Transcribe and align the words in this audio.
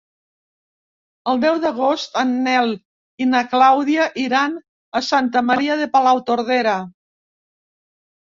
El 1.33 1.41
deu 1.41 1.59
d'agost 1.65 2.15
en 2.21 2.31
Nel 2.47 2.71
i 3.25 3.27
na 3.33 3.43
Clàudia 3.51 4.07
iran 4.23 4.57
a 5.01 5.01
Santa 5.09 5.45
Maria 5.51 5.75
de 5.85 5.89
Palautordera. 5.97 6.75